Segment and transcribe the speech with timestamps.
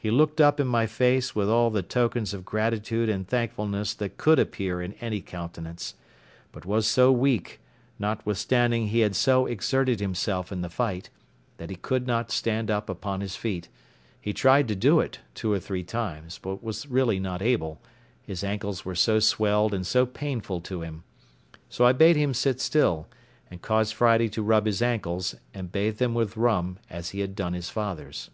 [0.00, 4.16] He looked up in my face with all the tokens of gratitude and thankfulness that
[4.16, 5.94] could appear in any countenance;
[6.52, 7.60] but was so weak,
[7.98, 11.10] notwithstanding he had so exerted himself in the fight,
[11.58, 15.60] that he could not stand up upon his feet—he tried to do it two or
[15.60, 17.78] three times, but was really not able,
[18.22, 21.02] his ankles were so swelled and so painful to him;
[21.68, 23.06] so I bade him sit still,
[23.50, 27.36] and caused Friday to rub his ankles, and bathe them with rum, as he had
[27.36, 28.30] done his father's.